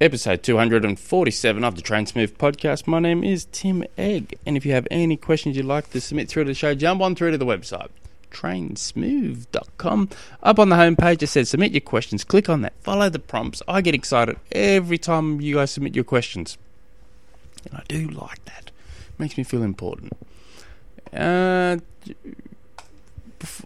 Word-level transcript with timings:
episode 0.00 0.44
247 0.44 1.64
of 1.64 1.74
the 1.74 1.82
Trainsmooth 1.82 2.34
podcast. 2.36 2.86
My 2.86 3.00
name 3.00 3.24
is 3.24 3.46
Tim 3.50 3.84
Egg, 3.96 4.38
and 4.46 4.56
if 4.56 4.64
you 4.64 4.72
have 4.72 4.86
any 4.90 5.16
questions 5.16 5.56
you'd 5.56 5.66
like 5.66 5.90
to 5.90 6.00
submit 6.00 6.28
through 6.28 6.44
to 6.44 6.48
the 6.48 6.54
show, 6.54 6.74
jump 6.74 7.00
on 7.00 7.16
through 7.16 7.32
to 7.32 7.38
the 7.38 7.44
website, 7.44 7.88
trainsmooth.com. 8.30 10.08
Up 10.42 10.58
on 10.60 10.68
the 10.68 10.76
homepage, 10.76 11.22
it 11.22 11.26
says 11.26 11.48
submit 11.48 11.72
your 11.72 11.80
questions. 11.80 12.22
Click 12.22 12.48
on 12.48 12.62
that, 12.62 12.74
follow 12.80 13.08
the 13.08 13.18
prompts. 13.18 13.60
I 13.66 13.80
get 13.80 13.94
excited 13.94 14.36
every 14.52 14.98
time 14.98 15.40
you 15.40 15.56
guys 15.56 15.72
submit 15.72 15.96
your 15.96 16.04
questions, 16.04 16.58
and 17.64 17.74
I 17.74 17.82
do 17.88 18.06
like 18.08 18.44
that. 18.44 18.70
makes 19.18 19.36
me 19.36 19.42
feel 19.42 19.64
important. 19.64 20.12
Uh, 21.12 21.78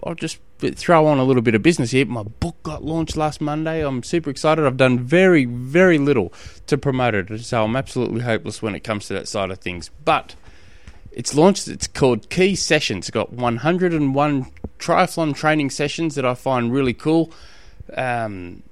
I'll 0.05 0.15
just 0.15 0.39
throw 0.59 1.07
on 1.07 1.19
a 1.19 1.25
little 1.25 1.43
bit 1.43 1.55
of 1.55 1.63
business 1.63 1.93
here. 1.93 2.07
My 2.07 2.25
book 2.25 2.57
got 2.63 2.83
launched 2.85 3.17
last 3.17 3.41
Monday. 3.41 3.87
I'm 3.87 4.03
super 4.03 4.31
excited. 4.31 4.67
I've 4.67 4.77
done 4.77 4.99
very, 4.99 5.45
very 5.45 5.99
little 5.99 6.33
to 6.67 6.77
promote 6.77 7.15
it, 7.15 7.41
so 7.41 7.65
I'm 7.65 7.77
absolutely 7.77 8.23
hopeless 8.23 8.61
when 8.61 8.75
it 8.75 8.81
comes 8.81 9.07
to 9.09 9.15
that 9.15 9.29
side 9.29 9.51
of 9.51 9.59
things. 9.59 9.91
But 10.05 10.35
it's 11.13 11.35
launched. 11.35 11.69
It's 11.69 11.87
called 11.87 12.31
Key 12.31 12.57
Sessions. 12.57 13.05
It's 13.07 13.11
got 13.11 13.33
101 13.33 14.47
triathlon 14.79 15.35
training 15.35 15.71
sessions 15.71 16.17
that 16.17 16.25
I 16.25 16.35
find 16.35 16.73
really 16.73 16.95
cool. 16.95 17.33
Um, 17.97 18.65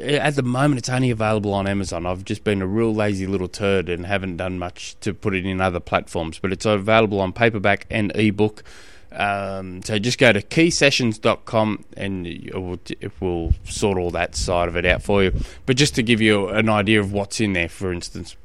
at 0.00 0.34
the 0.34 0.42
moment, 0.42 0.78
it's 0.78 0.88
only 0.88 1.10
available 1.10 1.54
on 1.54 1.66
Amazon. 1.66 2.04
I've 2.06 2.24
just 2.24 2.44
been 2.44 2.60
a 2.60 2.66
real 2.66 2.94
lazy 2.94 3.26
little 3.26 3.48
turd 3.48 3.88
and 3.88 4.04
haven't 4.04 4.36
done 4.36 4.58
much 4.58 4.98
to 5.00 5.14
put 5.14 5.34
it 5.34 5.46
in 5.46 5.60
other 5.60 5.80
platforms, 5.80 6.38
but 6.38 6.52
it's 6.52 6.66
available 6.66 7.20
on 7.20 7.32
paperback 7.32 7.86
and 7.90 8.12
ebook. 8.14 8.64
Um, 9.12 9.82
so 9.82 9.98
just 9.98 10.18
go 10.18 10.32
to 10.32 10.42
keysessions.com 10.42 11.84
and 11.96 12.26
it 12.26 12.54
will, 12.54 12.78
it 13.00 13.12
will 13.20 13.54
sort 13.64 13.98
all 13.98 14.10
that 14.10 14.34
side 14.34 14.68
of 14.68 14.76
it 14.76 14.84
out 14.84 15.02
for 15.02 15.22
you. 15.22 15.32
But 15.64 15.76
just 15.76 15.94
to 15.94 16.02
give 16.02 16.20
you 16.20 16.48
an 16.48 16.68
idea 16.68 17.00
of 17.00 17.12
what's 17.12 17.40
in 17.40 17.52
there, 17.54 17.68
for 17.68 17.92
instance, 17.92 18.36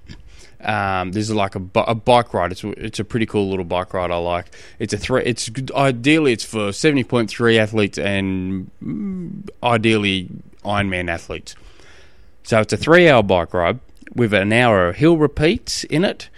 um, 0.64 1.12
there's 1.12 1.32
like 1.34 1.56
a, 1.56 1.62
a, 1.76 1.96
bike 1.96 2.34
ride. 2.34 2.52
It's 2.52 2.64
it's 2.64 3.00
a 3.00 3.04
pretty 3.04 3.26
cool 3.26 3.50
little 3.50 3.66
bike 3.66 3.94
ride. 3.94 4.12
I 4.12 4.18
like. 4.18 4.46
It's 4.80 4.94
a 4.94 4.98
three. 4.98 5.24
It's 5.24 5.50
ideally 5.76 6.34
it's 6.34 6.44
for 6.44 6.72
seventy 6.72 7.04
point 7.04 7.30
three 7.30 7.58
athletes 7.58 7.98
and 7.98 8.70
mm, 8.84 9.50
ideally 9.64 10.30
Ironman 10.64 11.10
athletes. 11.10 11.56
So 12.44 12.60
it's 12.60 12.74
a 12.74 12.78
three 12.78 13.10
hour 13.10 13.24
bike 13.24 13.54
ride 13.54 13.80
with 14.14 14.34
an 14.34 14.54
hour 14.54 14.90
of 14.90 14.98
hill 14.98 15.18
repeats 15.18 15.84
in 15.86 16.06
it 16.06 16.30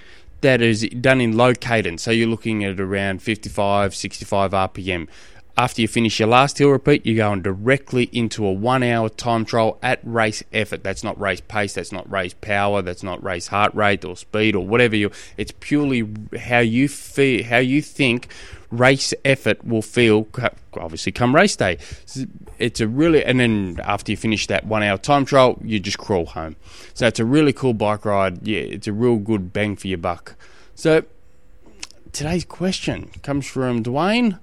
that 0.44 0.62
is 0.62 0.88
done 1.02 1.20
in 1.20 1.36
low 1.36 1.54
cadence. 1.54 2.04
So 2.04 2.12
you're 2.12 2.28
looking 2.28 2.64
at 2.64 2.80
around 2.80 3.22
55, 3.22 3.96
65 3.96 4.52
RPM. 4.52 5.08
After 5.56 5.82
you 5.82 5.88
finish 5.88 6.20
your 6.20 6.30
last 6.30 6.58
hill 6.58 6.70
repeat, 6.70 7.06
you're 7.06 7.18
going 7.18 7.44
directly 7.44 8.10
into 8.12 8.46
a 8.46 8.52
one 8.52 8.82
hour 8.82 9.08
time 9.08 9.46
trial 9.46 9.78
at 9.84 10.00
race 10.04 10.44
effort. 10.52 10.84
That's 10.84 11.04
not 11.04 11.20
race 11.20 11.42
pace, 11.42 11.74
that's 11.74 11.92
not 11.92 12.10
race 12.12 12.34
power, 12.34 12.82
that's 12.82 13.04
not 13.04 13.24
race 13.24 13.48
heart 13.48 13.74
rate 13.76 14.04
or 14.04 14.18
speed 14.18 14.56
or 14.56 14.66
whatever 14.66 14.96
you 14.96 15.12
it's 15.38 15.54
purely 15.60 16.10
how 16.40 16.60
you 16.60 16.88
feel 16.88 17.44
how 17.44 17.60
you 17.60 17.84
think 17.84 18.30
race 18.72 19.14
effort 19.24 19.64
will 19.64 19.84
feel 19.84 20.28
obviously 20.78 21.12
come 21.12 21.34
race 21.36 21.56
day. 21.56 21.78
It's 22.60 22.80
a 22.80 22.88
really 22.88 23.24
and 23.24 23.40
then 23.40 23.80
after 23.84 24.12
you 24.12 24.18
finish 24.18 24.48
that 24.48 24.66
one 24.66 24.84
hour 24.84 24.98
time 24.98 25.26
trial, 25.26 25.60
you 25.64 25.80
just 25.80 25.98
crawl 25.98 26.26
home. 26.26 26.56
So 26.94 27.08
it's 27.08 27.20
a 27.20 27.26
really 27.26 27.54
cool 27.54 27.74
bike 27.74 28.06
ride. 28.06 28.46
Yeah, 28.48 28.60
it's 28.60 28.88
a 28.88 28.94
real 28.94 29.18
good 29.18 29.54
bang 29.54 29.76
for 29.76 29.88
your 29.88 29.98
buck. 29.98 30.36
So 30.76 31.04
today's 32.12 32.46
question 32.46 33.10
comes 33.22 33.48
from 33.48 33.84
Dwayne. 33.84 34.40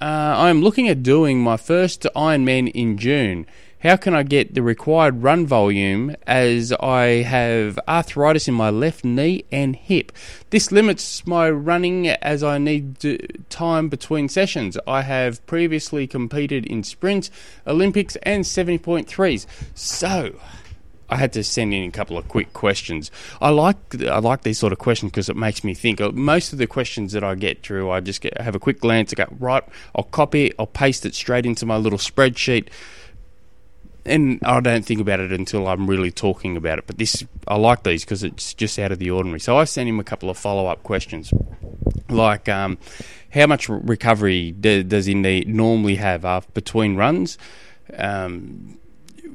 Uh, 0.00 0.04
I'm 0.36 0.62
looking 0.62 0.88
at 0.88 1.02
doing 1.02 1.40
my 1.40 1.56
first 1.56 2.02
Ironman 2.14 2.70
in 2.72 2.98
June. 2.98 3.46
How 3.80 3.94
can 3.94 4.12
I 4.12 4.24
get 4.24 4.54
the 4.54 4.62
required 4.62 5.22
run 5.22 5.46
volume 5.46 6.16
as 6.26 6.72
I 6.72 7.22
have 7.22 7.78
arthritis 7.86 8.48
in 8.48 8.54
my 8.54 8.70
left 8.70 9.04
knee 9.04 9.44
and 9.52 9.76
hip? 9.76 10.10
This 10.50 10.72
limits 10.72 11.24
my 11.28 11.48
running 11.48 12.08
as 12.08 12.42
I 12.42 12.58
need 12.58 13.46
time 13.50 13.88
between 13.88 14.28
sessions. 14.28 14.76
I 14.84 15.02
have 15.02 15.46
previously 15.46 16.08
competed 16.08 16.66
in 16.66 16.82
sprints, 16.82 17.30
Olympics, 17.68 18.16
and 18.24 18.42
70.3s. 18.42 19.46
So, 19.76 20.40
I 21.08 21.14
had 21.14 21.32
to 21.34 21.44
send 21.44 21.72
in 21.72 21.84
a 21.84 21.92
couple 21.92 22.18
of 22.18 22.26
quick 22.26 22.52
questions. 22.52 23.12
I 23.40 23.50
like 23.50 23.76
I 24.02 24.18
like 24.18 24.42
these 24.42 24.58
sort 24.58 24.72
of 24.72 24.80
questions 24.80 25.12
because 25.12 25.28
it 25.28 25.36
makes 25.36 25.62
me 25.62 25.72
think. 25.72 26.00
Uh, 26.00 26.10
most 26.10 26.52
of 26.52 26.58
the 26.58 26.66
questions 26.66 27.12
that 27.12 27.22
I 27.22 27.36
get 27.36 27.62
through, 27.62 27.90
I 27.92 28.00
just 28.00 28.22
get, 28.22 28.40
have 28.40 28.56
a 28.56 28.58
quick 28.58 28.80
glance. 28.80 29.12
I 29.12 29.24
go 29.24 29.36
right. 29.38 29.62
I'll 29.94 30.02
copy 30.02 30.46
it. 30.46 30.56
I'll 30.58 30.66
paste 30.66 31.06
it 31.06 31.14
straight 31.14 31.46
into 31.46 31.64
my 31.64 31.76
little 31.76 31.98
spreadsheet 31.98 32.70
and 34.04 34.40
I 34.44 34.60
don't 34.60 34.84
think 34.84 35.00
about 35.00 35.20
it 35.20 35.32
until 35.32 35.68
I'm 35.68 35.86
really 35.86 36.10
talking 36.10 36.56
about 36.56 36.78
it. 36.78 36.86
But 36.86 36.98
this, 36.98 37.24
I 37.46 37.56
like 37.56 37.82
these 37.82 38.04
because 38.04 38.22
it's 38.24 38.54
just 38.54 38.78
out 38.78 38.92
of 38.92 38.98
the 38.98 39.10
ordinary. 39.10 39.40
So 39.40 39.56
I 39.58 39.64
sent 39.64 39.88
him 39.88 40.00
a 40.00 40.04
couple 40.04 40.30
of 40.30 40.38
follow 40.38 40.66
up 40.66 40.82
questions, 40.82 41.32
like 42.08 42.48
um, 42.48 42.78
how 43.34 43.46
much 43.46 43.68
recovery 43.68 44.52
do, 44.52 44.82
does 44.82 45.06
he 45.06 45.14
need, 45.14 45.48
normally 45.48 45.96
have 45.96 46.46
between 46.54 46.96
runs? 46.96 47.38
Um, 47.96 48.78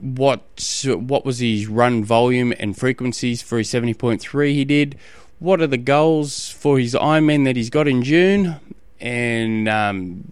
what 0.02 0.42
what 0.86 1.24
was 1.24 1.40
his 1.40 1.68
run 1.68 2.04
volume 2.04 2.54
and 2.60 2.78
frequencies 2.78 3.42
for 3.42 3.58
his 3.58 3.70
seventy 3.70 3.94
point 3.94 4.22
three 4.22 4.54
he 4.54 4.66
did? 4.66 4.98
What 5.40 5.62
are 5.62 5.68
the 5.68 5.78
goals 5.78 6.50
for 6.50 6.78
his 6.80 6.94
Ironman 6.94 7.46
that 7.46 7.56
he's 7.56 7.70
got 7.70 7.88
in 7.88 8.04
June? 8.04 8.56
And 9.00 9.68
um, 9.68 10.24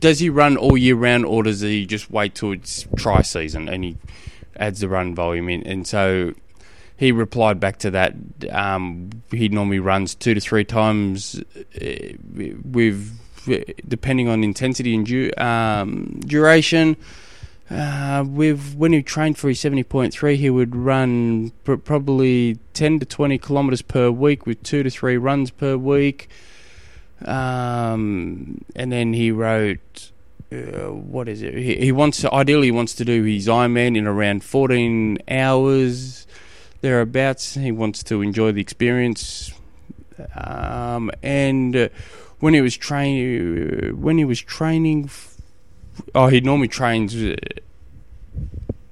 does 0.00 0.18
he 0.18 0.28
run 0.28 0.56
all 0.56 0.76
year 0.76 0.96
round, 0.96 1.24
or 1.26 1.42
does 1.44 1.60
he 1.60 1.86
just 1.86 2.10
wait 2.10 2.34
till 2.34 2.52
it's 2.52 2.86
tri 2.96 3.22
season 3.22 3.68
and 3.68 3.84
he 3.84 3.96
adds 4.56 4.80
the 4.80 4.88
run 4.88 5.14
volume 5.14 5.48
in? 5.48 5.62
And 5.66 5.86
so 5.86 6.34
he 6.96 7.12
replied 7.12 7.60
back 7.60 7.78
to 7.78 7.90
that. 7.92 8.14
Um, 8.50 9.10
he 9.30 9.48
normally 9.48 9.78
runs 9.78 10.14
two 10.14 10.34
to 10.34 10.40
three 10.40 10.64
times 10.64 11.42
uh, 11.80 11.86
with 12.64 13.18
depending 13.88 14.28
on 14.28 14.44
intensity 14.44 14.94
and 14.94 15.06
du- 15.06 15.32
um, 15.42 16.20
duration. 16.26 16.96
Uh, 17.70 18.24
with 18.26 18.74
when 18.74 18.92
he 18.92 19.00
trained 19.00 19.38
for 19.38 19.48
his 19.48 19.60
seventy 19.60 19.84
point 19.84 20.12
three, 20.12 20.36
he 20.36 20.50
would 20.50 20.74
run 20.74 21.52
pr- 21.62 21.76
probably 21.76 22.58
ten 22.74 22.98
to 22.98 23.06
twenty 23.06 23.38
kilometers 23.38 23.80
per 23.80 24.10
week, 24.10 24.44
with 24.44 24.60
two 24.64 24.82
to 24.82 24.90
three 24.90 25.16
runs 25.16 25.50
per 25.52 25.76
week. 25.76 26.28
Um, 27.24 28.64
and 28.74 28.90
then 28.90 29.12
he 29.12 29.30
wrote, 29.30 30.10
uh, 30.52 30.90
what 30.90 31.28
is 31.28 31.42
it? 31.42 31.54
He, 31.54 31.76
he, 31.76 31.92
wants 31.92 32.20
to, 32.22 32.32
ideally, 32.32 32.68
he 32.68 32.72
wants 32.72 32.94
to 32.94 33.04
do 33.04 33.22
his 33.22 33.46
Ironman 33.46 33.96
in 33.96 34.06
around 34.06 34.42
14 34.42 35.18
hours 35.28 36.26
thereabouts. 36.80 37.54
He 37.54 37.72
wants 37.72 38.02
to 38.04 38.22
enjoy 38.22 38.52
the 38.52 38.60
experience. 38.60 39.52
Um, 40.34 41.10
and 41.22 41.76
uh, 41.76 41.88
when 42.40 42.54
he 42.54 42.60
was 42.60 42.76
training, 42.76 43.90
uh, 43.90 43.96
when 43.96 44.18
he 44.18 44.24
was 44.24 44.40
training, 44.40 45.04
f- 45.04 45.36
oh, 46.14 46.28
he 46.28 46.40
normally 46.40 46.68
trains. 46.68 47.14
Uh, 47.14 47.36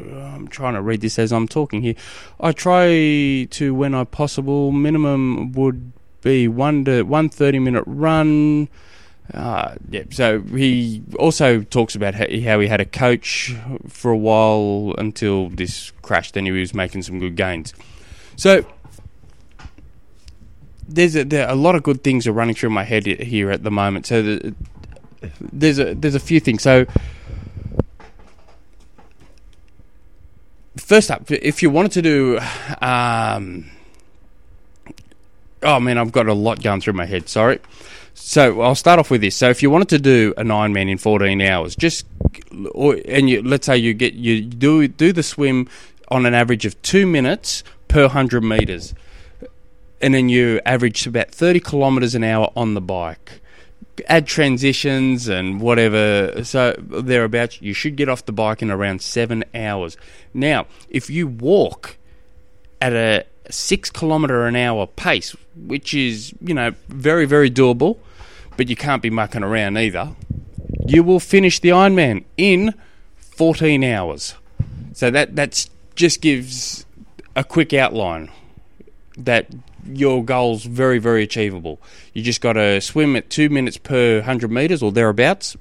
I'm 0.00 0.48
trying 0.48 0.74
to 0.74 0.82
read 0.82 1.00
this 1.00 1.18
as 1.18 1.32
I'm 1.32 1.48
talking 1.48 1.82
here. 1.82 1.94
I 2.40 2.52
try 2.52 3.46
to, 3.50 3.74
when 3.74 3.94
I 3.94 4.04
possible, 4.04 4.70
minimum 4.70 5.52
would 5.52 5.92
be 6.22 6.48
one 6.48 6.84
to 6.84 7.02
one 7.02 7.28
thirty 7.28 7.58
minute 7.58 7.84
run. 7.86 8.68
Uh, 9.34 9.74
yeah, 9.90 10.04
so 10.10 10.40
he 10.40 11.02
also 11.18 11.60
talks 11.60 11.94
about 11.94 12.14
how 12.14 12.26
he 12.26 12.66
had 12.66 12.80
a 12.80 12.86
coach 12.86 13.54
for 13.86 14.10
a 14.10 14.16
while 14.16 14.94
until 14.96 15.50
this 15.50 15.92
crash. 16.00 16.32
Then 16.32 16.46
he 16.46 16.50
was 16.50 16.72
making 16.72 17.02
some 17.02 17.18
good 17.18 17.36
gains. 17.36 17.74
So 18.36 18.64
there's 20.88 21.14
a, 21.14 21.24
there 21.24 21.46
a 21.48 21.54
lot 21.54 21.74
of 21.74 21.82
good 21.82 22.02
things 22.02 22.26
are 22.26 22.32
running 22.32 22.54
through 22.54 22.70
my 22.70 22.84
head 22.84 23.04
here 23.04 23.50
at 23.50 23.64
the 23.64 23.70
moment. 23.70 24.06
So 24.06 24.22
the, 24.22 24.54
there's 25.52 25.78
a 25.78 25.94
there's 25.94 26.14
a 26.14 26.20
few 26.20 26.40
things. 26.40 26.62
So 26.62 26.86
first 30.78 31.10
up, 31.10 31.30
if 31.30 31.62
you 31.62 31.68
wanted 31.68 31.92
to 31.92 32.02
do 32.02 32.38
um, 32.80 33.70
Oh 35.62 35.80
man, 35.80 35.98
I've 35.98 36.12
got 36.12 36.26
a 36.26 36.34
lot 36.34 36.62
going 36.62 36.80
through 36.80 36.94
my 36.94 37.06
head. 37.06 37.28
Sorry. 37.28 37.58
So 38.14 38.60
I'll 38.60 38.74
start 38.74 38.98
off 38.98 39.10
with 39.10 39.20
this. 39.20 39.36
So 39.36 39.48
if 39.48 39.62
you 39.62 39.70
wanted 39.70 39.88
to 39.90 39.98
do 39.98 40.34
a 40.36 40.42
Ironman 40.42 40.90
in 40.90 40.98
14 40.98 41.40
hours, 41.40 41.76
just 41.76 42.06
or, 42.72 42.98
and 43.06 43.30
you, 43.30 43.42
let's 43.42 43.66
say 43.66 43.76
you 43.76 43.94
get 43.94 44.14
you 44.14 44.42
do 44.42 44.88
do 44.88 45.12
the 45.12 45.22
swim 45.22 45.68
on 46.08 46.26
an 46.26 46.34
average 46.34 46.64
of 46.66 46.80
two 46.82 47.06
minutes 47.06 47.62
per 47.86 48.02
100 48.02 48.42
meters, 48.42 48.94
and 50.00 50.14
then 50.14 50.28
you 50.28 50.60
average 50.66 51.06
about 51.06 51.30
30 51.30 51.60
kilometers 51.60 52.14
an 52.14 52.24
hour 52.24 52.50
on 52.56 52.74
the 52.74 52.80
bike. 52.80 53.40
Add 54.06 54.26
transitions 54.26 55.26
and 55.28 55.60
whatever, 55.60 56.44
so 56.44 56.74
thereabouts, 56.78 57.60
you 57.60 57.72
should 57.72 57.96
get 57.96 58.08
off 58.08 58.24
the 58.24 58.32
bike 58.32 58.62
in 58.62 58.70
around 58.70 59.02
seven 59.02 59.44
hours. 59.54 59.96
Now, 60.32 60.66
if 60.88 61.10
you 61.10 61.26
walk 61.26 61.96
at 62.80 62.92
a 62.92 63.26
six 63.50 63.90
kilometre 63.90 64.46
an 64.46 64.56
hour 64.56 64.86
pace, 64.86 65.36
which 65.56 65.94
is, 65.94 66.32
you 66.40 66.54
know, 66.54 66.72
very, 66.88 67.24
very 67.24 67.50
doable, 67.50 67.98
but 68.56 68.68
you 68.68 68.76
can't 68.76 69.02
be 69.02 69.10
mucking 69.10 69.42
around 69.42 69.78
either, 69.78 70.10
you 70.86 71.02
will 71.02 71.20
finish 71.20 71.60
the 71.60 71.70
Ironman 71.70 72.24
in 72.36 72.74
14 73.16 73.84
hours. 73.84 74.34
So 74.92 75.10
that 75.10 75.36
that's 75.36 75.70
just 75.94 76.20
gives 76.20 76.84
a 77.36 77.44
quick 77.44 77.72
outline 77.72 78.30
that 79.16 79.48
your 79.86 80.24
goal's 80.24 80.64
very, 80.64 80.98
very 80.98 81.22
achievable. 81.22 81.80
You 82.12 82.22
just 82.22 82.40
got 82.40 82.54
to 82.54 82.80
swim 82.80 83.16
at 83.16 83.30
two 83.30 83.48
minutes 83.48 83.76
per 83.76 84.16
100 84.16 84.50
metres 84.50 84.82
or 84.82 84.92
thereabouts. 84.92 85.56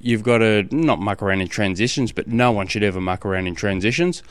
You've 0.00 0.22
got 0.22 0.38
to 0.38 0.66
not 0.70 0.98
muck 0.98 1.22
around 1.22 1.40
in 1.42 1.48
transitions, 1.48 2.12
but 2.12 2.26
no 2.26 2.52
one 2.52 2.66
should 2.66 2.82
ever 2.82 3.00
muck 3.00 3.26
around 3.26 3.46
in 3.46 3.54
transitions. 3.54 4.22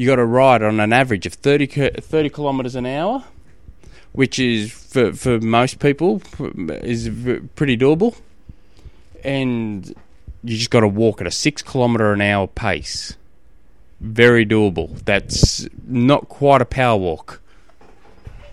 You 0.00 0.06
got 0.06 0.16
to 0.16 0.24
ride 0.24 0.62
on 0.62 0.80
an 0.80 0.94
average 0.94 1.26
of 1.26 1.34
30, 1.34 1.66
30 2.00 2.30
kilometres 2.30 2.74
an 2.74 2.86
hour, 2.86 3.22
which 4.12 4.38
is 4.38 4.72
for 4.72 5.12
for 5.12 5.38
most 5.40 5.78
people 5.78 6.22
is 6.82 7.10
pretty 7.54 7.76
doable. 7.76 8.16
And 9.22 9.86
you 10.42 10.56
just 10.56 10.70
got 10.70 10.80
to 10.80 10.88
walk 10.88 11.20
at 11.20 11.26
a 11.26 11.30
six 11.30 11.60
kilometre 11.60 12.14
an 12.14 12.22
hour 12.22 12.46
pace. 12.46 13.14
Very 14.00 14.46
doable. 14.46 14.98
That's 15.04 15.68
not 15.86 16.30
quite 16.30 16.62
a 16.62 16.64
power 16.64 16.98
walk. 16.98 17.42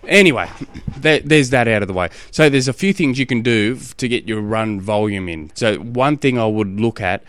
Anyway, 0.06 0.50
there's 0.98 1.48
that 1.48 1.66
out 1.66 1.80
of 1.80 1.88
the 1.88 1.94
way. 1.94 2.10
So 2.30 2.50
there's 2.50 2.68
a 2.68 2.74
few 2.74 2.92
things 2.92 3.18
you 3.18 3.24
can 3.24 3.40
do 3.40 3.76
to 3.96 4.06
get 4.06 4.28
your 4.28 4.42
run 4.42 4.82
volume 4.82 5.30
in. 5.30 5.50
So 5.54 5.78
one 5.78 6.18
thing 6.18 6.38
I 6.38 6.44
would 6.44 6.78
look 6.78 7.00
at 7.00 7.22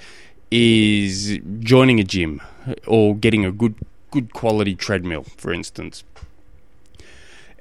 is 0.52 1.40
joining 1.62 2.02
a 2.02 2.04
gym 2.04 2.42
or 2.86 3.16
getting 3.16 3.46
a 3.46 3.52
good 3.54 3.76
good 4.12 4.34
quality 4.34 4.76
treadmill, 4.76 5.24
for 5.38 5.54
instance. 5.54 6.04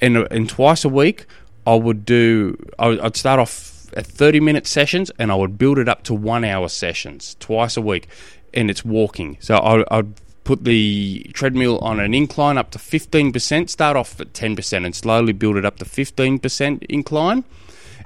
And 0.00 0.16
and 0.30 0.48
twice 0.48 0.84
a 0.84 0.88
week, 0.88 1.26
I 1.66 1.74
would 1.74 2.04
do. 2.04 2.56
I'd 2.78 3.16
start 3.16 3.40
off 3.40 3.92
at 3.94 4.06
30 4.06 4.40
minute 4.40 4.66
sessions, 4.66 5.10
and 5.18 5.32
I 5.32 5.34
would 5.34 5.58
build 5.58 5.78
it 5.78 5.88
up 5.88 6.02
to 6.04 6.14
one 6.14 6.44
hour 6.44 6.68
sessions 6.68 7.36
twice 7.40 7.76
a 7.76 7.80
week, 7.80 8.08
and 8.54 8.70
it's 8.70 8.84
walking. 8.84 9.36
So 9.40 9.56
I, 9.56 9.98
I'd 9.98 10.12
put 10.44 10.64
the 10.64 11.30
treadmill 11.34 11.78
on 11.80 12.00
an 12.00 12.14
incline 12.14 12.56
up 12.56 12.70
to 12.70 12.78
15%, 12.78 13.68
start 13.68 13.98
off 13.98 14.18
at 14.18 14.32
10% 14.32 14.86
and 14.86 14.94
slowly 14.94 15.34
build 15.34 15.58
it 15.58 15.64
up 15.66 15.76
to 15.76 15.84
15% 15.84 16.84
incline 16.88 17.44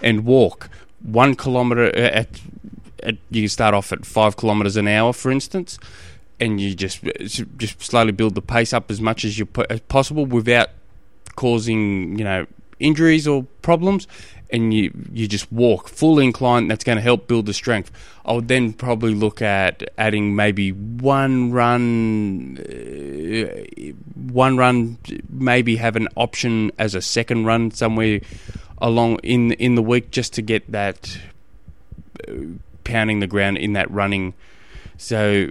and 0.03 0.25
walk 0.25 0.69
one 1.03 1.37
kilometre 1.37 1.87
uh, 1.87 2.21
at, 2.21 2.41
at, 3.05 3.17
you 3.31 3.47
start 3.47 3.75
off 3.75 3.93
at 3.93 4.05
five 4.05 4.37
kilometres 4.37 4.77
an 4.77 4.89
hour, 4.89 5.13
for 5.13 5.31
instance, 5.31 5.79
and 6.43 6.61
you 6.61 6.75
just 6.75 7.03
just 7.57 7.81
slowly 7.81 8.11
build 8.11 8.35
the 8.35 8.43
pace 8.43 8.73
up 8.73 8.91
as 8.91 9.01
much 9.01 9.25
as 9.25 9.39
you 9.39 9.49
as 9.71 9.81
possible 9.83 10.27
without 10.27 10.71
causing 11.37 12.19
you 12.19 12.25
know 12.25 12.47
injuries 12.81 13.29
or 13.29 13.45
problems, 13.63 14.09
and 14.51 14.75
you 14.75 14.93
you 15.13 15.29
just 15.29 15.51
walk 15.53 15.89
full 15.89 16.19
incline. 16.19 16.67
That's 16.67 16.83
going 16.83 16.97
to 16.97 17.03
help 17.03 17.29
build 17.29 17.47
the 17.47 17.55
strength. 17.55 17.93
I 18.27 18.33
would 18.33 18.49
then 18.49 18.73
probably 18.73 19.15
look 19.15 19.41
at 19.41 19.85
adding 19.97 20.35
maybe 20.35 20.73
one 20.73 21.53
run, 21.53 22.59
uh, 22.59 23.93
one 24.17 24.57
run, 24.57 24.99
maybe 25.31 25.77
have 25.77 25.95
an 25.95 26.09
option 26.17 26.73
as 26.77 26.97
a 26.97 27.01
second 27.01 27.45
run 27.45 27.71
somewhere 27.71 28.21
along 28.79 29.21
in 29.23 29.53
in 29.53 29.77
the 29.77 29.83
week 29.83 30.11
just 30.11 30.33
to 30.33 30.43
get 30.43 30.73
that 30.73 31.19
uh, 32.27 32.33
pounding 32.83 33.21
the 33.21 33.29
ground 33.29 33.59
in 33.59 33.75
that 33.75 33.89
running. 33.93 34.35
So 34.99 35.49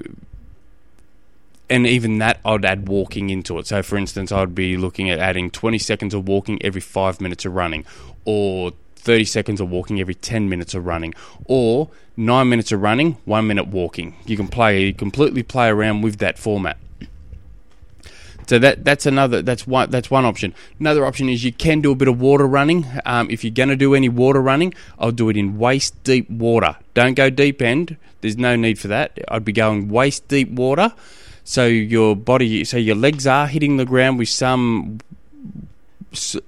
and 1.71 1.87
even 1.87 2.17
that 2.17 2.39
I'd 2.43 2.65
add 2.65 2.89
walking 2.89 3.29
into 3.29 3.57
it. 3.57 3.65
So, 3.65 3.81
for 3.81 3.97
instance, 3.97 4.31
I'd 4.31 4.53
be 4.53 4.75
looking 4.75 5.09
at 5.09 5.19
adding 5.19 5.49
20 5.49 5.77
seconds 5.77 6.13
of 6.13 6.27
walking 6.27 6.61
every 6.63 6.81
five 6.81 7.21
minutes 7.21 7.45
of 7.45 7.55
running, 7.55 7.85
or 8.25 8.73
30 8.97 9.23
seconds 9.23 9.61
of 9.61 9.71
walking 9.71 9.99
every 10.01 10.13
10 10.13 10.49
minutes 10.49 10.73
of 10.73 10.85
running, 10.85 11.13
or 11.45 11.89
nine 12.17 12.49
minutes 12.49 12.73
of 12.73 12.81
running, 12.81 13.13
one 13.23 13.47
minute 13.47 13.67
walking. 13.67 14.15
You 14.25 14.35
can 14.35 14.49
play 14.49 14.83
you 14.83 14.93
completely 14.93 15.43
play 15.43 15.69
around 15.69 16.01
with 16.01 16.17
that 16.17 16.37
format. 16.37 16.77
So 18.47 18.59
that 18.59 18.83
that's 18.83 19.05
another 19.05 19.41
that's 19.41 19.65
one 19.65 19.89
that's 19.89 20.11
one 20.11 20.25
option. 20.25 20.53
Another 20.77 21.05
option 21.05 21.29
is 21.29 21.45
you 21.45 21.53
can 21.53 21.79
do 21.79 21.93
a 21.93 21.95
bit 21.95 22.09
of 22.09 22.19
water 22.19 22.45
running. 22.45 22.85
Um, 23.05 23.29
if 23.31 23.45
you're 23.45 23.53
going 23.53 23.69
to 23.69 23.77
do 23.77 23.95
any 23.95 24.09
water 24.09 24.41
running, 24.41 24.73
I'll 24.99 25.13
do 25.13 25.29
it 25.29 25.37
in 25.37 25.57
waist 25.57 26.03
deep 26.03 26.29
water. 26.29 26.75
Don't 26.93 27.13
go 27.13 27.29
deep 27.29 27.61
end. 27.61 27.95
There's 28.19 28.37
no 28.37 28.57
need 28.57 28.77
for 28.77 28.89
that. 28.89 29.17
I'd 29.29 29.45
be 29.45 29.53
going 29.53 29.87
waist 29.87 30.27
deep 30.27 30.49
water 30.49 30.93
so 31.43 31.65
your 31.65 32.15
body, 32.15 32.63
so 32.63 32.77
your 32.77 32.95
legs 32.95 33.25
are 33.27 33.47
hitting 33.47 33.77
the 33.77 33.85
ground 33.85 34.19
with 34.19 34.29
some 34.29 34.99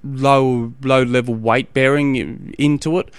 low 0.02 0.72
low 0.82 1.02
level 1.02 1.34
weight 1.34 1.72
bearing 1.72 2.54
into 2.58 2.98
it. 2.98 3.10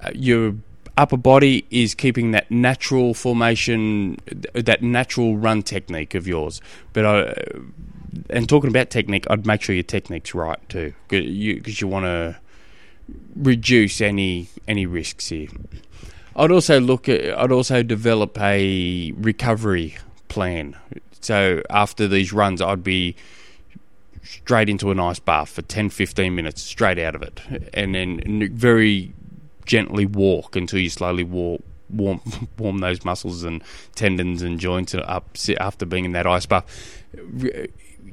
Uh, 0.00 0.10
your 0.14 0.54
upper 0.96 1.16
body 1.16 1.64
is 1.70 1.94
keeping 1.94 2.32
that 2.32 2.50
natural 2.50 3.14
formation, 3.14 4.16
that 4.54 4.82
natural 4.82 5.36
run 5.36 5.62
technique 5.62 6.14
of 6.14 6.26
yours. 6.26 6.60
But 6.92 7.06
I, 7.06 7.20
uh, 7.20 7.34
and 8.28 8.48
talking 8.48 8.68
about 8.68 8.90
technique, 8.90 9.26
I'd 9.30 9.46
make 9.46 9.62
sure 9.62 9.74
your 9.74 9.84
technique's 9.84 10.34
right 10.34 10.58
too, 10.68 10.92
because 11.08 11.24
you, 11.26 11.62
you 11.64 11.86
want 11.88 12.04
to 12.04 12.36
reduce 13.36 14.00
any 14.00 14.48
any 14.68 14.86
risks 14.86 15.28
here. 15.28 15.48
I'd 16.34 16.50
also 16.50 16.80
look 16.80 17.08
at, 17.08 17.38
I'd 17.38 17.52
also 17.52 17.82
develop 17.82 18.38
a 18.40 19.12
recovery 19.12 19.96
plan. 20.28 20.76
So 21.22 21.62
after 21.70 22.06
these 22.08 22.32
runs, 22.32 22.60
I'd 22.60 22.84
be 22.84 23.16
straight 24.22 24.68
into 24.68 24.90
an 24.90 25.00
ice 25.00 25.18
bath 25.18 25.50
for 25.50 25.62
10 25.62 25.90
15 25.90 26.34
minutes, 26.34 26.62
straight 26.62 26.98
out 26.98 27.14
of 27.14 27.22
it, 27.22 27.40
and 27.72 27.94
then 27.94 28.54
very 28.54 29.12
gently 29.64 30.06
walk 30.06 30.56
until 30.56 30.78
you 30.78 30.90
slowly 30.90 31.24
walk. 31.24 31.62
Warm, 31.90 32.22
warm 32.58 32.78
those 32.78 33.04
muscles 33.04 33.44
and 33.44 33.62
tendons 33.94 34.40
and 34.40 34.58
joints 34.58 34.94
up 34.94 35.36
after 35.58 35.84
being 35.84 36.06
in 36.06 36.12
that 36.12 36.26
ice 36.26 36.46
bath 36.46 36.64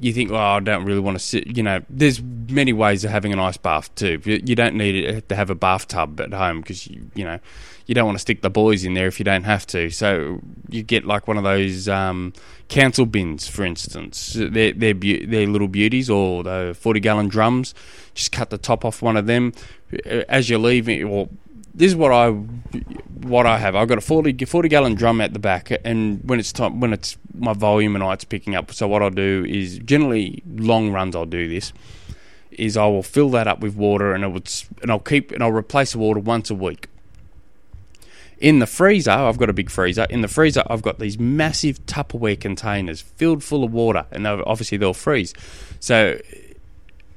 you 0.00 0.12
think, 0.12 0.30
oh, 0.30 0.36
I 0.36 0.60
don't 0.60 0.84
really 0.84 1.00
want 1.00 1.18
to 1.18 1.24
sit. 1.24 1.56
You 1.56 1.62
know, 1.62 1.82
there's 1.88 2.22
many 2.22 2.72
ways 2.72 3.04
of 3.04 3.10
having 3.10 3.32
an 3.32 3.38
ice 3.38 3.56
bath 3.56 3.94
too. 3.94 4.20
You 4.24 4.54
don't 4.54 4.74
need 4.74 5.28
to 5.28 5.36
have 5.36 5.50
a 5.50 5.54
bathtub 5.54 6.20
at 6.20 6.32
home 6.32 6.60
because 6.60 6.86
you, 6.86 7.10
you 7.14 7.24
know, 7.24 7.38
you 7.86 7.94
don't 7.94 8.06
want 8.06 8.16
to 8.16 8.20
stick 8.20 8.42
the 8.42 8.50
boys 8.50 8.84
in 8.84 8.94
there 8.94 9.06
if 9.06 9.18
you 9.18 9.24
don't 9.24 9.44
have 9.44 9.66
to. 9.68 9.90
So 9.90 10.40
you 10.68 10.82
get 10.82 11.04
like 11.04 11.28
one 11.28 11.36
of 11.36 11.44
those 11.44 11.88
um, 11.88 12.32
council 12.68 13.04
bins, 13.04 13.48
for 13.48 13.64
instance. 13.64 14.34
They're 14.38 14.72
they're, 14.72 14.94
be- 14.94 15.26
they're 15.26 15.46
little 15.46 15.68
beauties, 15.68 16.08
or 16.08 16.42
the 16.42 16.76
forty 16.78 17.00
gallon 17.00 17.28
drums. 17.28 17.74
Just 18.14 18.32
cut 18.32 18.50
the 18.50 18.58
top 18.58 18.84
off 18.84 19.02
one 19.02 19.16
of 19.16 19.26
them 19.26 19.52
as 20.28 20.48
you're 20.48 20.58
leaving, 20.58 21.04
or 21.04 21.28
this 21.74 21.90
is 21.90 21.96
what 21.96 22.12
I 22.12 22.30
what 22.30 23.46
I 23.46 23.58
have. 23.58 23.74
I've 23.76 23.88
got 23.88 23.98
a 23.98 24.00
40, 24.00 24.44
40 24.44 24.68
gallon 24.68 24.94
drum 24.94 25.20
at 25.20 25.32
the 25.32 25.38
back, 25.38 25.70
and 25.84 26.20
when 26.24 26.38
it's 26.40 26.52
time, 26.52 26.80
when 26.80 26.92
it's 26.92 27.18
my 27.34 27.52
volume 27.52 27.94
and 27.94 28.04
it's 28.12 28.24
picking 28.24 28.54
up. 28.54 28.72
So 28.72 28.88
what 28.88 29.02
I'll 29.02 29.10
do 29.10 29.44
is 29.48 29.78
generally 29.80 30.42
long 30.46 30.90
runs. 30.90 31.14
I'll 31.14 31.26
do 31.26 31.48
this. 31.48 31.72
Is 32.50 32.76
I 32.76 32.86
will 32.86 33.02
fill 33.02 33.30
that 33.30 33.46
up 33.46 33.60
with 33.60 33.76
water, 33.76 34.14
and 34.14 34.24
it 34.24 34.28
would, 34.28 34.50
and 34.82 34.90
I'll 34.90 34.98
keep 34.98 35.32
and 35.32 35.42
I'll 35.42 35.52
replace 35.52 35.92
the 35.92 35.98
water 35.98 36.20
once 36.20 36.50
a 36.50 36.54
week. 36.54 36.88
In 38.38 38.58
the 38.58 38.66
freezer, 38.66 39.10
I've 39.10 39.36
got 39.36 39.50
a 39.50 39.52
big 39.52 39.70
freezer. 39.70 40.04
In 40.08 40.22
the 40.22 40.28
freezer, 40.28 40.64
I've 40.68 40.82
got 40.82 40.98
these 40.98 41.18
massive 41.18 41.84
Tupperware 41.84 42.40
containers 42.40 43.02
filled 43.02 43.44
full 43.44 43.64
of 43.64 43.72
water, 43.72 44.06
and 44.10 44.26
obviously 44.26 44.78
they'll 44.78 44.94
freeze. 44.94 45.34
So 45.78 46.18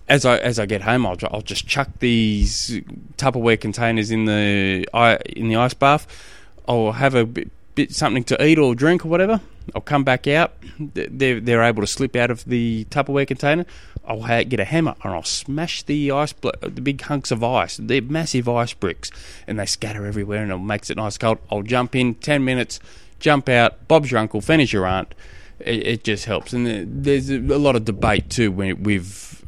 as 0.08 0.26
I 0.26 0.38
as 0.38 0.60
I 0.60 0.66
get 0.66 0.82
home, 0.82 1.06
I'll 1.06 1.18
I'll 1.32 1.42
just 1.42 1.68
chuck 1.68 1.90
these 2.00 2.82
Tupperware 3.18 3.60
containers 3.60 4.12
in 4.12 4.26
the 4.26 4.86
in 5.36 5.48
the 5.48 5.56
ice 5.56 5.74
bath. 5.74 6.08
I'll 6.68 6.94
have 6.94 7.16
a 7.16 7.26
bit, 7.26 7.50
bit 7.76 7.92
something 7.94 8.24
to 8.26 8.46
eat 8.46 8.58
or 8.58 8.76
drink 8.76 9.06
or 9.06 9.10
whatever. 9.10 9.42
I'll 9.74 9.82
come 9.82 10.04
back 10.04 10.28
out. 10.28 10.54
They're 10.80 11.40
they're 11.40 11.64
able 11.64 11.82
to 11.82 11.88
slip 11.88 12.16
out 12.16 12.32
of 12.32 12.44
the 12.46 12.86
Tupperware 12.90 13.28
container. 13.28 13.66
I'll 14.06 14.24
ha- 14.24 14.44
get 14.44 14.60
a 14.60 14.66
hammer 14.66 14.96
and 15.04 15.14
I'll 15.14 15.24
smash 15.24 15.84
the 15.84 16.12
ice 16.12 16.34
the 16.34 16.82
big 16.82 17.02
hunks 17.02 17.32
of 17.32 17.44
ice. 17.44 17.78
They're 17.78 18.02
massive 18.02 18.50
ice 18.50 18.74
bricks, 18.74 19.10
and 19.48 19.58
they 19.58 19.66
scatter 19.66 20.06
everywhere, 20.06 20.44
and 20.44 20.52
it 20.52 20.58
makes 20.58 20.90
it 20.90 20.98
nice 20.98 21.18
cold. 21.18 21.40
I'll 21.50 21.64
jump 21.64 21.96
in 21.96 22.16
ten 22.16 22.44
minutes, 22.44 22.82
jump 23.20 23.48
out. 23.48 23.88
Bob's 23.88 24.12
your 24.12 24.20
uncle, 24.20 24.42
Fenny's 24.42 24.74
your 24.74 24.86
aunt. 24.86 25.16
It, 25.60 25.88
it 25.88 26.04
just 26.04 26.26
helps, 26.26 26.52
and 26.52 27.06
there's 27.06 27.30
a 27.30 27.40
lot 27.40 27.78
of 27.78 27.86
debate 27.86 28.30
too 28.30 28.52
when, 28.52 28.84
with 28.84 29.43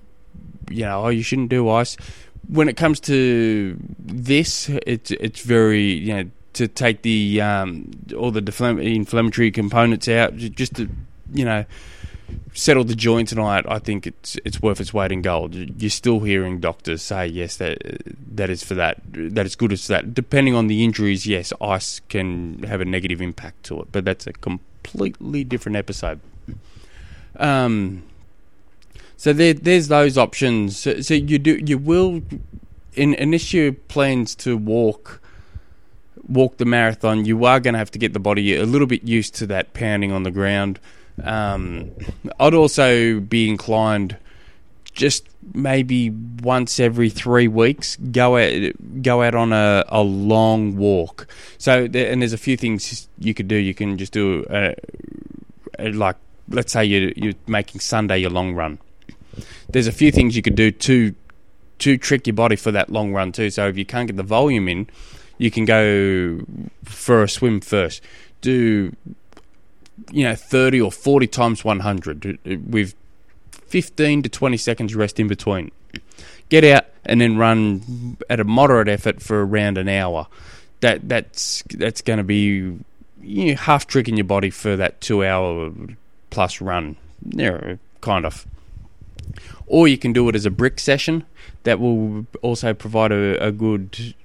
you 0.69 0.83
know, 0.83 1.05
oh, 1.05 1.09
you 1.09 1.23
shouldn't 1.23 1.49
do 1.49 1.69
ice. 1.69 1.97
When 2.47 2.69
it 2.69 2.77
comes 2.77 2.99
to 3.01 3.77
this, 3.99 4.69
it's 4.69 5.11
it's 5.11 5.41
very 5.41 5.83
you 5.83 6.13
know 6.13 6.29
to 6.53 6.67
take 6.67 7.01
the 7.01 7.41
um, 7.41 7.91
all 8.17 8.31
the 8.31 8.39
inflammatory 8.81 9.51
components 9.51 10.07
out, 10.07 10.35
just 10.35 10.75
to 10.75 10.89
you 11.33 11.45
know 11.45 11.65
settle 12.53 12.83
the 12.83 12.95
joint 12.95 13.29
tonight. 13.29 13.65
I 13.67 13.79
think 13.79 14.07
it's 14.07 14.37
it's 14.45 14.61
worth 14.61 14.79
its 14.79 14.93
weight 14.93 15.11
in 15.11 15.21
gold. 15.21 15.53
You're 15.53 15.89
still 15.89 16.21
hearing 16.21 16.59
doctors 16.59 17.01
say 17.01 17.27
yes 17.27 17.57
that 17.57 17.79
that 18.35 18.49
is 18.49 18.63
for 18.63 18.73
that 18.75 19.01
that 19.13 19.45
is 19.45 19.55
good 19.55 19.71
as 19.71 19.87
that. 19.87 20.13
Depending 20.13 20.55
on 20.55 20.67
the 20.67 20.83
injuries, 20.83 21.25
yes, 21.25 21.53
ice 21.61 21.99
can 22.09 22.63
have 22.63 22.81
a 22.81 22.85
negative 22.85 23.21
impact 23.21 23.63
to 23.65 23.81
it, 23.81 23.91
but 23.91 24.05
that's 24.05 24.27
a 24.27 24.33
completely 24.33 25.43
different 25.43 25.75
episode. 25.75 26.19
Um, 27.37 28.03
so 29.17 29.33
there, 29.33 29.53
there's 29.53 29.87
those 29.87 30.17
options. 30.17 30.77
So, 30.77 31.01
so, 31.01 31.13
you 31.13 31.39
do, 31.39 31.61
you 31.65 31.77
will, 31.77 32.21
in 32.93 33.15
unless 33.15 33.53
your 33.53 33.73
plans 33.73 34.35
to 34.35 34.57
walk, 34.57 35.21
walk 36.27 36.57
the 36.57 36.65
marathon, 36.65 37.25
you 37.25 37.45
are 37.45 37.59
going 37.59 37.73
to 37.73 37.79
have 37.79 37.91
to 37.91 37.99
get 37.99 38.13
the 38.13 38.19
body 38.19 38.55
a 38.55 38.65
little 38.65 38.87
bit 38.87 39.03
used 39.03 39.35
to 39.35 39.47
that 39.47 39.73
pounding 39.73 40.11
on 40.11 40.23
the 40.23 40.31
ground. 40.31 40.79
Um, 41.23 41.91
I'd 42.39 42.53
also 42.53 43.19
be 43.19 43.49
inclined 43.49 44.17
just 44.95 45.27
maybe 45.53 46.09
once 46.09 46.79
every 46.79 47.09
three 47.09 47.47
weeks 47.47 47.97
go 47.97 48.37
out 48.37 48.71
go 49.01 49.21
out 49.21 49.35
on 49.35 49.53
a, 49.53 49.83
a 49.89 50.01
long 50.01 50.77
walk. 50.77 51.27
So 51.57 51.87
there, 51.87 52.11
and 52.11 52.21
there's 52.21 52.33
a 52.33 52.37
few 52.37 52.57
things 52.57 53.07
you 53.19 53.33
could 53.33 53.47
do. 53.47 53.55
You 53.55 53.73
can 53.73 53.97
just 53.97 54.13
do 54.13 54.45
a, 54.49 54.73
a, 55.77 55.91
like 55.91 56.15
let's 56.49 56.71
say 56.71 56.85
you 56.85 57.13
you're 57.15 57.33
making 57.45 57.81
Sunday 57.81 58.19
your 58.19 58.29
long 58.29 58.55
run. 58.55 58.79
There's 59.69 59.87
a 59.87 59.91
few 59.91 60.11
things 60.11 60.35
you 60.35 60.41
could 60.41 60.55
do 60.55 60.71
to 60.71 61.15
to 61.79 61.97
trick 61.97 62.25
your 62.25 62.33
body 62.33 62.55
for 62.55 62.71
that 62.71 62.89
long 62.89 63.13
run 63.13 63.31
too. 63.31 63.49
So 63.49 63.67
if 63.67 63.77
you 63.77 63.85
can't 63.85 64.07
get 64.07 64.15
the 64.15 64.23
volume 64.23 64.69
in, 64.69 64.87
you 65.37 65.51
can 65.51 65.65
go 65.65 66.39
for 66.83 67.23
a 67.23 67.29
swim 67.29 67.59
first. 67.59 68.01
Do 68.41 68.95
you 70.11 70.23
know 70.23 70.35
30 70.35 70.81
or 70.81 70.91
40 70.91 71.27
times 71.27 71.63
100 71.63 72.25
uh, 72.25 72.29
uh, 72.29 72.57
with 72.67 72.95
15 73.67 74.23
to 74.23 74.29
20 74.29 74.57
seconds 74.57 74.95
rest 74.95 75.19
in 75.19 75.27
between. 75.27 75.71
Get 76.49 76.63
out 76.63 76.85
and 77.05 77.19
then 77.21 77.37
run 77.37 78.17
at 78.29 78.39
a 78.39 78.43
moderate 78.43 78.87
effort 78.87 79.21
for 79.21 79.45
around 79.45 79.77
an 79.77 79.89
hour. 79.89 80.27
That 80.81 81.07
that's 81.09 81.63
that's 81.73 82.01
going 82.01 82.17
to 82.17 82.23
be 82.23 82.77
you 83.21 83.45
know, 83.45 83.55
half 83.55 83.87
tricking 83.87 84.17
your 84.17 84.25
body 84.25 84.49
for 84.49 84.75
that 84.75 85.01
two 85.01 85.25
hour 85.25 85.71
plus 86.29 86.61
run. 86.61 86.97
Yeah, 87.27 87.75
kind 88.01 88.25
of. 88.25 88.45
Or 89.67 89.87
you 89.87 89.97
can 89.97 90.13
do 90.13 90.27
it 90.29 90.35
as 90.35 90.45
a 90.45 90.51
brick 90.51 90.79
session. 90.79 91.25
That 91.63 91.79
will 91.79 92.25
also 92.41 92.73
provide 92.73 93.11
a, 93.11 93.47
a 93.47 93.51
good, 93.51 94.15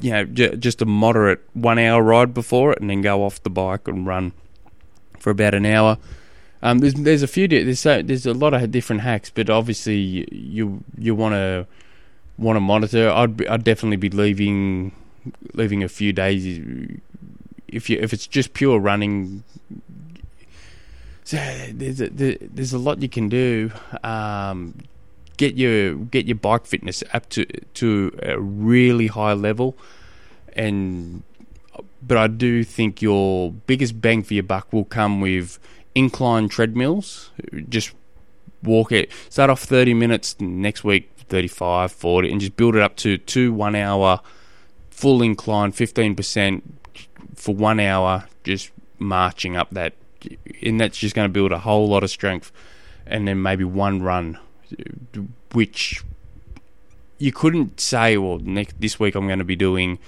you 0.00 0.10
know, 0.10 0.24
j- 0.24 0.56
just 0.56 0.82
a 0.82 0.84
moderate 0.84 1.40
one 1.54 1.78
hour 1.78 2.02
ride 2.02 2.34
before 2.34 2.72
it, 2.72 2.80
and 2.80 2.90
then 2.90 3.02
go 3.02 3.24
off 3.24 3.42
the 3.42 3.50
bike 3.50 3.86
and 3.86 4.06
run 4.06 4.32
for 5.18 5.30
about 5.30 5.54
an 5.54 5.64
hour. 5.64 5.98
Um, 6.62 6.78
there's 6.78 6.94
there's 6.94 7.22
a 7.22 7.28
few 7.28 7.48
there's 7.48 7.80
so, 7.80 8.02
there's 8.02 8.26
a 8.26 8.34
lot 8.34 8.54
of 8.54 8.70
different 8.70 9.02
hacks, 9.02 9.30
but 9.30 9.50
obviously 9.50 10.26
you 10.32 10.84
you 10.96 11.14
want 11.14 11.34
to 11.34 11.66
want 12.38 12.56
to 12.56 12.60
monitor. 12.60 13.10
I'd 13.10 13.36
be, 13.36 13.48
I'd 13.48 13.64
definitely 13.64 13.96
be 13.96 14.10
leaving 14.10 14.92
leaving 15.54 15.82
a 15.82 15.88
few 15.88 16.12
days 16.12 16.60
if 17.68 17.90
you 17.90 17.98
if 18.00 18.12
it's 18.12 18.26
just 18.26 18.54
pure 18.54 18.78
running. 18.78 19.44
So 21.32 21.38
there's 21.72 22.02
a, 22.02 22.10
there's 22.10 22.74
a 22.74 22.78
lot 22.78 23.00
you 23.00 23.08
can 23.08 23.30
do. 23.30 23.70
Um, 24.04 24.74
get 25.38 25.54
your 25.54 25.94
get 25.94 26.26
your 26.26 26.36
bike 26.36 26.66
fitness 26.66 27.02
up 27.14 27.26
to 27.30 27.46
to 27.46 28.14
a 28.22 28.38
really 28.38 29.06
high 29.06 29.32
level, 29.32 29.74
and 30.54 31.22
but 32.02 32.18
I 32.18 32.26
do 32.26 32.64
think 32.64 33.00
your 33.00 33.50
biggest 33.50 33.98
bang 33.98 34.22
for 34.22 34.34
your 34.34 34.42
buck 34.42 34.70
will 34.74 34.84
come 34.84 35.22
with 35.22 35.58
incline 35.94 36.50
treadmills. 36.50 37.30
Just 37.66 37.94
walk 38.62 38.92
it. 38.92 39.10
Start 39.30 39.48
off 39.48 39.62
30 39.62 39.94
minutes 39.94 40.38
next 40.38 40.84
week, 40.84 41.08
35, 41.30 41.92
40, 41.92 42.30
and 42.30 42.42
just 42.42 42.56
build 42.56 42.76
it 42.76 42.82
up 42.82 42.96
to 42.96 43.16
two 43.16 43.54
one 43.54 43.74
hour 43.74 44.20
full 44.90 45.22
incline, 45.22 45.72
15% 45.72 46.60
for 47.34 47.54
one 47.54 47.80
hour, 47.80 48.26
just 48.44 48.70
marching 48.98 49.56
up 49.56 49.70
that. 49.70 49.94
And 50.62 50.80
that's 50.80 50.98
just 50.98 51.14
going 51.14 51.28
to 51.28 51.32
build 51.32 51.52
a 51.52 51.58
whole 51.58 51.88
lot 51.88 52.04
of 52.04 52.10
strength. 52.10 52.52
And 53.06 53.26
then 53.26 53.42
maybe 53.42 53.64
one 53.64 54.02
run, 54.02 54.38
which 55.52 56.02
you 57.18 57.32
couldn't 57.32 57.80
say, 57.80 58.16
well, 58.16 58.38
next, 58.38 58.80
this 58.80 58.98
week 58.98 59.14
I'm 59.14 59.26
going 59.26 59.38
to 59.38 59.44
be 59.44 59.56
doing 59.56 59.98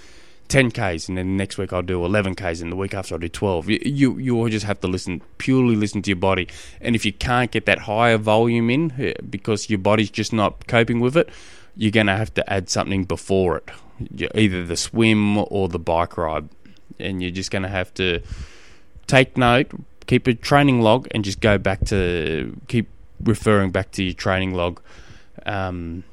10Ks 0.49 1.09
and 1.09 1.17
then 1.17 1.37
next 1.37 1.59
week 1.59 1.73
I'll 1.73 1.83
do 1.83 2.01
11Ks 2.01 2.61
and 2.61 2.71
the 2.71 2.77
week 2.77 2.95
after 2.95 3.15
I'll 3.15 3.21
do 3.21 3.29
12. 3.29 3.71
You, 3.71 3.81
you, 3.85 4.19
you 4.19 4.51
just 4.51 4.67
have 4.67 4.81
to 4.81 4.89
listen, 4.89 5.23
purely 5.39 5.77
listen 5.77 6.03
to 6.03 6.11
your 6.11 6.17
body. 6.17 6.49
And 6.81 6.95
if 6.95 7.05
you 7.05 7.13
can't 7.13 7.51
get 7.51 7.67
that 7.67 7.81
higher 7.81 8.19
volume 8.19 8.71
in 8.71 8.93
eh, 8.99 9.15
because 9.29 9.71
your 9.71 9.79
body's 9.79 10.11
just 10.11 10.33
not 10.33 10.67
coping 10.67 11.01
with 11.01 11.17
it, 11.17 11.31
you're 11.77 11.91
going 11.91 12.07
to 12.07 12.17
have 12.17 12.33
to 12.35 12.53
add 12.53 12.69
something 12.69 13.05
before 13.05 13.59
it, 13.59 14.31
either 14.35 14.65
the 14.65 14.77
swim 14.77 15.39
or 15.39 15.69
the 15.69 15.79
bike 15.79 16.17
ride. 16.17 16.49
And 16.99 17.23
you're 17.23 17.33
just 17.33 17.51
going 17.51 17.63
to 17.63 17.69
have 17.69 17.93
to 17.95 18.23
take 19.07 19.37
note, 19.37 19.73
keep 20.07 20.27
a 20.27 20.35
training 20.35 20.81
log, 20.81 21.09
and 21.13 21.25
just 21.25 21.41
go 21.41 21.59
back 21.59 21.85
to 21.87 22.57
keep 22.69 22.89
referring 23.23 23.71
back 23.71 23.91
to 23.93 24.03
your 24.03 24.15
training 24.15 24.55
log. 24.55 24.81
Um, 25.47 26.05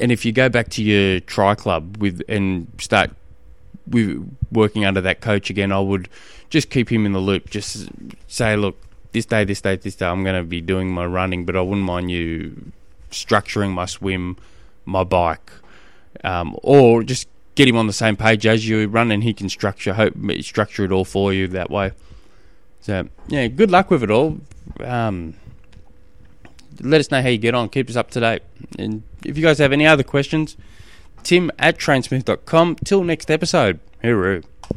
and 0.00 0.10
if 0.10 0.24
you 0.24 0.32
go 0.32 0.48
back 0.48 0.68
to 0.70 0.82
your 0.82 1.20
tri 1.20 1.54
club 1.54 1.98
with 1.98 2.22
and 2.28 2.66
start 2.78 3.10
with 3.86 4.26
working 4.50 4.84
under 4.84 5.00
that 5.00 5.20
coach 5.20 5.50
again, 5.50 5.72
I 5.72 5.80
would 5.80 6.08
just 6.50 6.70
keep 6.70 6.90
him 6.90 7.06
in 7.06 7.12
the 7.12 7.18
loop. 7.18 7.50
Just 7.50 7.88
say, 8.26 8.56
look, 8.56 8.76
this 9.12 9.26
day, 9.26 9.44
this 9.44 9.60
day, 9.60 9.76
this 9.76 9.94
day, 9.94 10.06
I'm 10.06 10.24
going 10.24 10.36
to 10.36 10.44
be 10.44 10.60
doing 10.60 10.90
my 10.90 11.06
running, 11.06 11.44
but 11.44 11.56
I 11.56 11.60
wouldn't 11.60 11.86
mind 11.86 12.10
you 12.10 12.72
structuring 13.10 13.72
my 13.72 13.86
swim, 13.86 14.36
my 14.84 15.04
bike, 15.04 15.52
um, 16.24 16.56
or 16.62 17.02
just 17.02 17.28
get 17.54 17.68
him 17.68 17.76
on 17.76 17.86
the 17.86 17.92
same 17.92 18.16
page 18.16 18.46
as 18.46 18.68
you 18.68 18.86
run, 18.88 19.12
and 19.12 19.22
he 19.22 19.32
can 19.32 19.48
structure 19.48 19.94
hope 19.94 20.14
structure 20.40 20.84
it 20.84 20.92
all 20.92 21.04
for 21.04 21.32
you 21.32 21.46
that 21.48 21.70
way. 21.70 21.92
So 22.84 23.08
yeah, 23.28 23.46
good 23.46 23.70
luck 23.70 23.90
with 23.90 24.02
it 24.02 24.10
all. 24.10 24.38
Um, 24.78 25.32
let 26.82 27.00
us 27.00 27.10
know 27.10 27.22
how 27.22 27.28
you 27.28 27.38
get 27.38 27.54
on. 27.54 27.70
Keep 27.70 27.88
us 27.88 27.96
up 27.96 28.10
to 28.10 28.20
date. 28.20 28.42
And 28.78 29.02
if 29.24 29.38
you 29.38 29.42
guys 29.42 29.56
have 29.56 29.72
any 29.72 29.86
other 29.86 30.02
questions, 30.02 30.54
tim 31.22 31.50
at 31.58 31.78
trainsmooth.com. 31.78 32.76
Till 32.84 33.02
next 33.02 33.30
episode. 33.30 33.80
Hooroo. 34.02 34.44